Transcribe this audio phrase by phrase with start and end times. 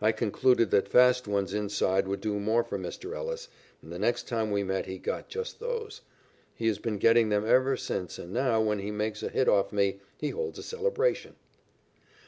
[0.00, 3.14] I concluded that fast ones inside would do for Mr.
[3.14, 3.46] Ellis,
[3.80, 6.00] and the next time we met he got just those.
[6.56, 9.72] He has been getting them ever since and now, when he makes a hit off
[9.72, 11.36] me, he holds a celebration.